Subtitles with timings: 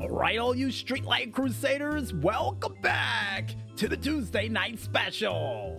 [0.00, 5.76] All right, all you Streetlight Crusaders, welcome back to the Tuesday Night Special.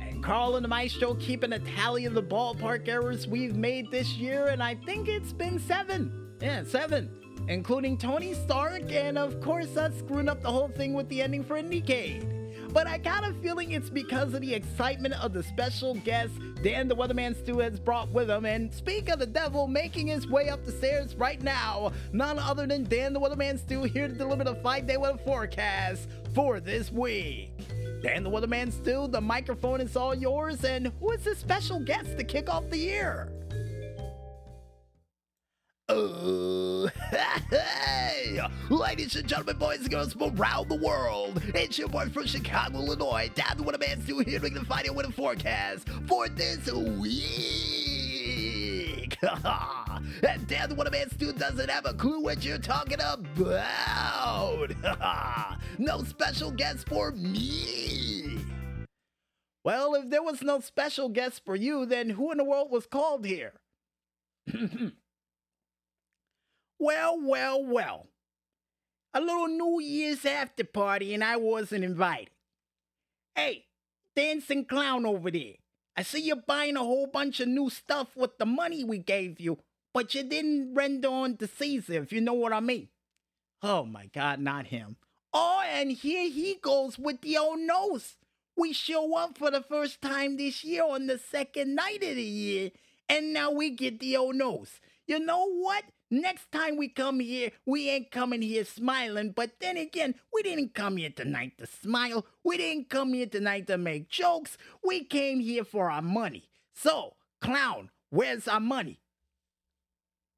[0.00, 4.14] And Carl and the Maestro keeping a tally of the ballpark errors we've made this
[4.14, 6.36] year, and I think it's been seven.
[6.40, 7.10] Yeah, seven.
[7.48, 11.42] Including Tony Stark, and of course, us screwing up the whole thing with the ending
[11.42, 12.33] for Indiecade.
[12.74, 16.88] But I got a feeling it's because of the excitement of the special guest Dan
[16.88, 18.44] the Weatherman Stu has brought with him.
[18.44, 22.66] And speak of the devil making his way up the stairs right now, none other
[22.66, 26.90] than Dan the Weatherman Stu here to deliver the five day weather forecast for this
[26.90, 27.52] week.
[28.02, 30.64] Dan the Weatherman Stu, the microphone is all yours.
[30.64, 33.30] And who is this special guest to kick off the year?
[35.90, 36.88] Oh,
[37.50, 38.40] hey!
[38.70, 42.78] Ladies and gentlemen, boys and girls from around the world, it's your boy from Chicago,
[42.78, 46.72] Illinois, Dan the What a Man's Doing here doing the final winter forecast for this
[46.72, 47.18] week.
[49.22, 54.70] and the What a Man's Doing doesn't have a clue what you're talking about.
[55.78, 58.38] no special guest for me.
[59.64, 62.86] Well, if there was no special guest for you, then who in the world was
[62.86, 63.52] called here?
[66.84, 68.08] Well, well, well.
[69.14, 72.28] A little New Year's after party, and I wasn't invited.
[73.34, 73.64] Hey,
[74.14, 75.54] dancing clown over there.
[75.96, 79.40] I see you're buying a whole bunch of new stuff with the money we gave
[79.40, 79.60] you,
[79.94, 82.90] but you didn't render on the Caesar, if you know what I mean.
[83.62, 84.96] Oh my God, not him.
[85.32, 88.18] Oh, and here he goes with the old nose.
[88.58, 92.22] We show up for the first time this year on the second night of the
[92.22, 92.72] year,
[93.08, 94.80] and now we get the old nose.
[95.06, 95.84] You know what?
[96.14, 100.72] Next time we come here, we ain't coming here smiling, but then again, we didn't
[100.72, 102.24] come here tonight to smile.
[102.44, 104.56] We didn't come here tonight to make jokes.
[104.84, 106.50] We came here for our money.
[106.72, 109.00] So, clown, where's our money?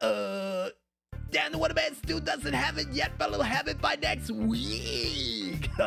[0.00, 0.70] Uh,
[1.30, 5.68] Dan the Weatherman Stu doesn't have it yet, but he'll have it by next week.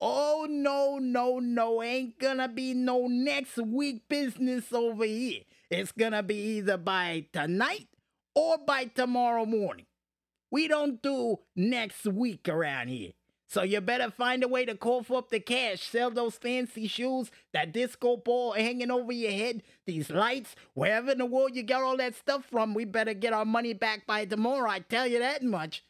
[0.00, 1.82] oh, no, no, no.
[1.82, 5.40] Ain't gonna be no next week business over here.
[5.70, 7.88] It's gonna be either by tonight
[8.34, 9.86] or by tomorrow morning.
[10.50, 13.12] We don't do next week around here.
[13.48, 17.30] So you better find a way to cough up the cash, sell those fancy shoes,
[17.52, 21.82] that disco ball hanging over your head, these lights, wherever in the world you got
[21.82, 22.74] all that stuff from.
[22.74, 25.84] We better get our money back by tomorrow, I tell you that much.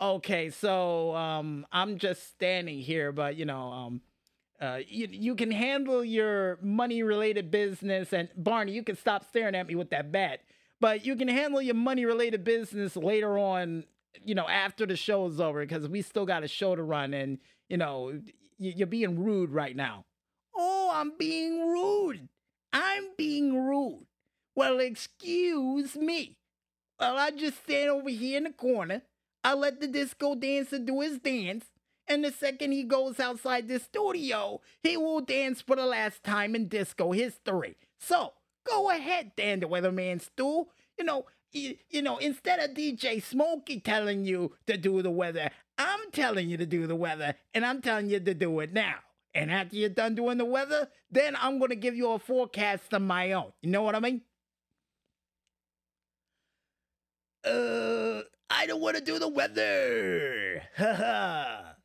[0.00, 4.00] Okay, so um, I'm just standing here, but you know, um,
[4.60, 8.12] uh, you, you can handle your money related business.
[8.12, 10.40] And Barney, you can stop staring at me with that bat.
[10.80, 13.84] But you can handle your money related business later on,
[14.24, 17.14] you know, after the show is over, because we still got a show to run.
[17.14, 18.20] And, you know,
[18.58, 20.04] you're being rude right now.
[20.56, 22.28] Oh, I'm being rude.
[22.72, 24.06] I'm being rude.
[24.54, 26.36] Well, excuse me.
[26.98, 29.02] Well, I just stand over here in the corner.
[29.44, 31.66] I let the disco dancer do his dance.
[32.08, 36.54] And the second he goes outside the studio, he will dance for the last time
[36.54, 37.76] in disco history.
[37.98, 38.32] So,
[38.66, 40.68] go ahead, Dan the Weatherman Stu.
[40.98, 45.50] You know, you, you know, instead of DJ Smokey telling you to do the weather,
[45.76, 48.96] I'm telling you to do the weather, and I'm telling you to do it now.
[49.34, 52.92] And after you're done doing the weather, then I'm going to give you a forecast
[52.92, 53.52] of my own.
[53.62, 54.22] You know what I mean?
[57.44, 60.62] Uh, I don't want to do the weather.
[60.76, 61.77] Ha ha.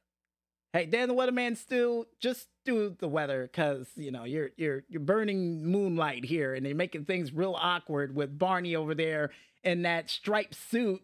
[0.74, 5.02] Hey, Dan the Weatherman Stu, just do the weather because you know you're you're you're
[5.02, 9.30] burning moonlight here, and they're making things real awkward with Barney over there
[9.64, 11.04] in that striped suit,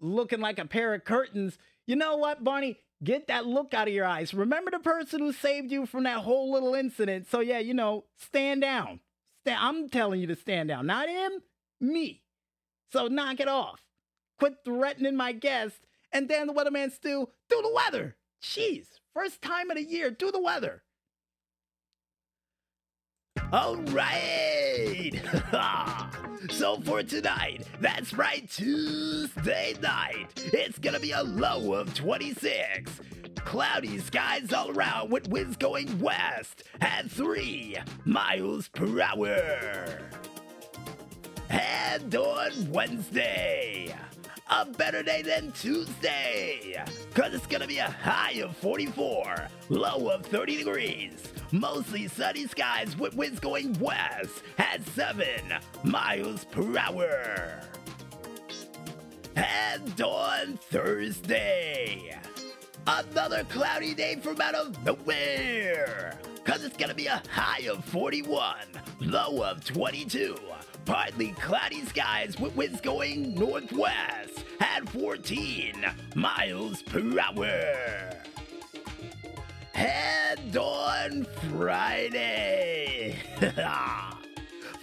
[0.00, 1.56] looking like a pair of curtains.
[1.86, 2.80] You know what, Barney?
[3.02, 4.34] Get that look out of your eyes.
[4.34, 7.28] Remember the person who saved you from that whole little incident.
[7.30, 8.98] So yeah, you know, stand down.
[9.42, 9.60] Stand.
[9.62, 11.30] I'm telling you to stand down, not him,
[11.80, 12.24] me.
[12.92, 13.84] So knock it off.
[14.40, 15.76] Quit threatening my guest,
[16.10, 18.16] and Dan the Weatherman Stu, do the weather.
[18.42, 20.82] Jeez, first time of the year, do the weather.
[23.52, 25.10] All right.
[26.50, 33.00] so for tonight, that's right, Tuesday night, it's gonna be a low of 26.
[33.44, 39.98] Cloudy skies all around with winds going west at 3 miles per hour.
[41.48, 43.94] And on Wednesday,
[44.50, 46.82] a better day than Tuesday.
[47.14, 51.32] Cause it's gonna be a high of 44, low of 30 degrees.
[51.52, 55.24] Mostly sunny skies with winds going west at 7
[55.84, 57.60] miles per hour.
[59.36, 62.18] And on Thursday,
[62.86, 66.18] another cloudy day from out of nowhere.
[66.44, 68.56] Cause it's gonna be a high of 41,
[69.00, 70.36] low of 22
[70.90, 78.10] partly cloudy skies with winds going northwest at 14 miles per hour.
[79.72, 83.16] And on Friday,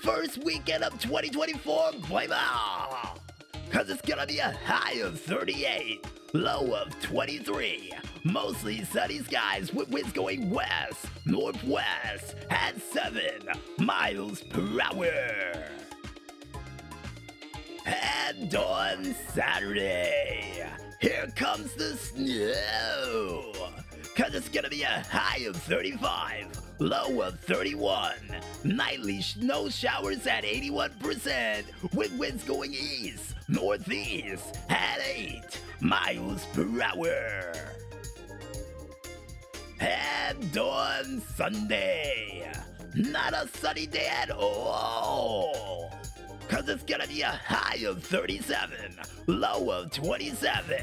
[0.01, 2.33] first weekend of 2024, baby,
[3.69, 7.91] cause it's gonna be a high of 38, low of 23.
[8.23, 13.41] Mostly sunny skies with winds going west, northwest at 7
[13.77, 15.67] miles per hour.
[17.87, 20.67] And on Saturday,
[20.99, 23.53] here comes the snow.
[24.13, 26.47] Cause it's gonna be a high of 35,
[26.79, 28.13] low of 31.
[28.65, 31.63] Nightly snow showers at 81%,
[31.93, 37.53] with winds going east, northeast at 8 miles per hour.
[39.79, 42.51] And on Sunday,
[42.95, 45.56] not a sunny day at all.
[46.69, 48.97] It's gonna be a high of 37,
[49.27, 50.75] low of 27.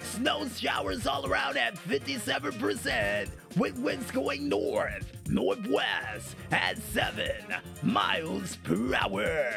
[0.00, 7.30] Snow showers all around at 57%, with winds going north, northwest at 7
[7.82, 9.52] miles per hour.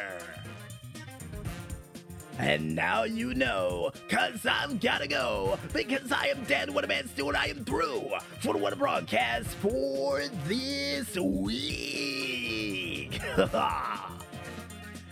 [2.38, 7.48] And now you know, cause I'm gotta go, because I am Dan Weatherman Stewart, I
[7.48, 13.20] am through for the weather broadcast for this week.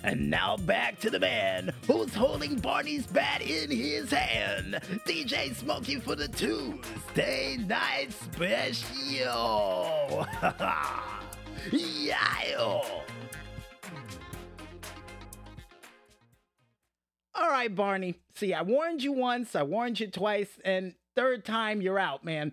[0.06, 5.97] and now back to the man who's holding Barney's bat in his hand, DJ Smokey
[5.97, 9.26] for the Tuesday night special.
[11.73, 12.23] yeah.
[17.35, 18.14] All right, Barney.
[18.37, 22.52] See, I warned you once, I warned you twice, and third time you're out, man.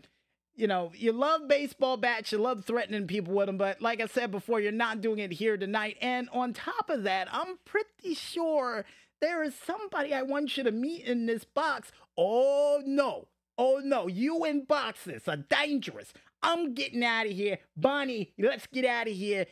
[0.56, 4.06] You know, you love baseball bats, you love threatening people with them, but like I
[4.06, 5.98] said before, you're not doing it here tonight.
[6.00, 8.86] And on top of that, I'm pretty sure
[9.20, 11.92] there is somebody I want you to meet in this box.
[12.16, 16.14] Oh no, oh no, you in boxes are dangerous.
[16.44, 17.58] I'm getting out of here.
[17.76, 19.48] Barney, let's get out of here.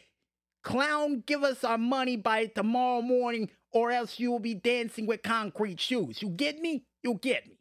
[0.63, 5.23] Clown, give us our money by tomorrow morning, or else you will be dancing with
[5.23, 6.21] concrete shoes.
[6.21, 6.85] You get me?
[7.01, 7.57] You get me.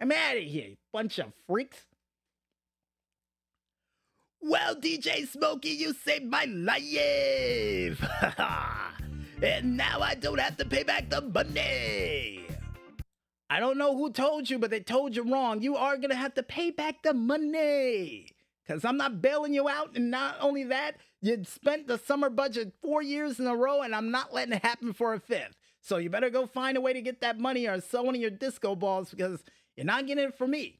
[0.00, 1.86] I'm out of here, bunch of freaks.
[4.68, 8.04] Well, DJ Smokey, you saved my life!
[9.42, 12.46] and now I don't have to pay back the money!
[13.48, 15.62] I don't know who told you, but they told you wrong.
[15.62, 18.26] You are gonna have to pay back the money.
[18.66, 22.74] Cause I'm not bailing you out, and not only that, you spent the summer budget
[22.82, 25.56] four years in a row, and I'm not letting it happen for a fifth.
[25.80, 28.20] So you better go find a way to get that money or sell one of
[28.20, 29.42] your disco balls because
[29.76, 30.78] you're not getting it from me.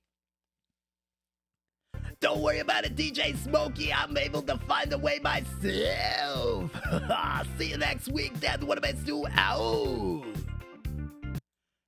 [2.20, 3.92] Don't worry about it, DJ Smokey.
[3.92, 5.62] I'm able to find a way myself.
[7.58, 8.64] See you next week, Dad.
[8.64, 9.24] What am I do?
[9.28, 10.24] Out.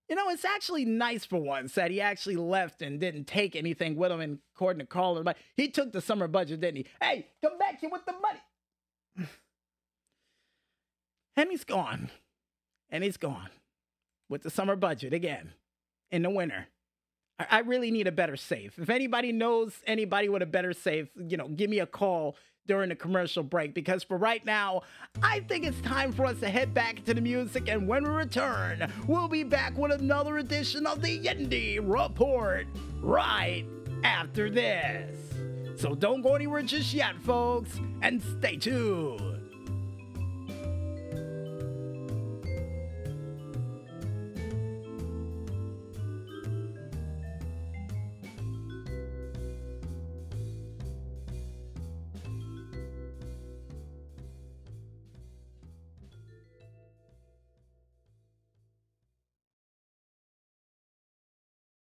[0.08, 3.96] You know, it's actually nice for once that he actually left and didn't take anything
[3.96, 4.20] with him.
[4.20, 6.86] And according to Carl, but he took the summer budget, didn't he?
[7.00, 8.40] Hey, come back here with the money.
[11.36, 12.10] and he's gone.
[12.88, 13.50] And he's gone
[14.28, 15.54] with the summer budget again
[16.12, 16.68] in the winter.
[17.50, 18.78] I, really need a better safe.
[18.78, 22.90] If anybody knows anybody with a better safe, you know, give me a call during
[22.90, 24.82] the commercial break because for right now,
[25.22, 27.68] I think it's time for us to head back to the music.
[27.68, 32.66] And when we return, we'll be back with another edition of the Indie Report
[33.00, 33.64] right
[34.04, 35.18] after this.
[35.76, 39.39] So don't go anywhere just yet, folks, and stay tuned.